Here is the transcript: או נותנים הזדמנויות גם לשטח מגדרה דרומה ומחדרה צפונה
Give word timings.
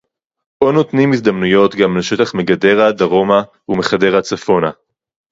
או 0.61 0.71
נותנים 0.71 1.13
הזדמנויות 1.13 1.75
גם 1.75 1.97
לשטח 1.97 2.33
מגדרה 2.35 2.91
דרומה 2.91 3.41
ומחדרה 3.69 4.21
צפונה 4.21 4.71